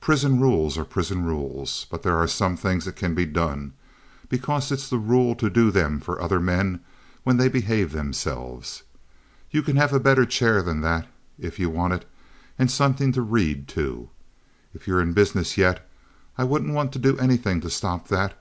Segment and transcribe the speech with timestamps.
[0.00, 1.88] Prison rules are prison rules.
[1.90, 3.72] But there are some things that can be done,
[4.28, 6.78] because it's the rule to do them for other men
[7.24, 8.84] when they behave themselves.
[9.50, 11.08] You can have a better chair than that,
[11.40, 12.04] if you want it,
[12.56, 14.10] and something to read too.
[14.72, 15.84] If you're in business yet,
[16.38, 18.40] I wouldn't want to do anything to stop that.